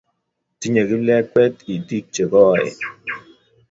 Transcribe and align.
Tinyei 0.59 0.87
kiplengwet 0.89 1.55
itik 1.73 2.05
che 2.13 2.23
koen 2.31 2.67